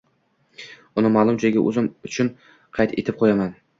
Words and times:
Uni 1.01 1.11
ma’lum 1.17 1.37
joyga 1.43 1.63
o‘zim 1.73 1.91
uchun 2.09 2.33
qayd 2.79 2.97
etib 3.03 3.21
qo‘yaman. 3.23 3.55